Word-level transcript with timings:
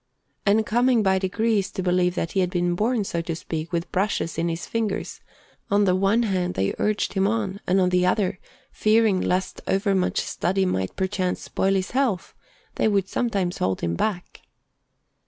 And 0.47 0.65
coming 0.65 1.03
by 1.03 1.19
degrees 1.19 1.69
to 1.73 1.83
believe 1.83 2.15
that 2.15 2.31
he 2.31 2.39
had 2.39 2.49
been 2.49 2.73
born, 2.73 3.03
so 3.03 3.21
to 3.21 3.35
speak, 3.35 3.71
with 3.71 3.91
brushes 3.91 4.39
in 4.39 4.49
his 4.49 4.65
fingers, 4.65 5.21
on 5.69 5.83
the 5.85 5.93
one 5.95 6.23
hand 6.23 6.55
they 6.55 6.73
urged 6.79 7.13
him 7.13 7.27
on, 7.27 7.59
and 7.67 7.79
on 7.79 7.89
the 7.89 8.03
other, 8.03 8.39
fearing 8.71 9.21
lest 9.21 9.61
overmuch 9.67 10.19
study 10.21 10.65
might 10.65 10.95
perchance 10.95 11.41
spoil 11.43 11.75
his 11.75 11.91
health, 11.91 12.33
they 12.77 12.87
would 12.87 13.09
sometimes 13.09 13.59
hold 13.59 13.81
him 13.81 13.93
back. 13.95 14.41